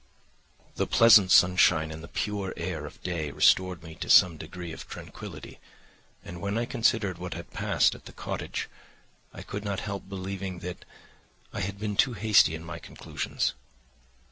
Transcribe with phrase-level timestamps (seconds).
[0.77, 4.87] "The pleasant sunshine and the pure air of day restored me to some degree of
[4.89, 5.59] tranquillity;
[6.25, 8.67] and when I considered what had passed at the cottage,
[9.31, 10.85] I could not help believing that
[11.53, 13.53] I had been too hasty in my conclusions.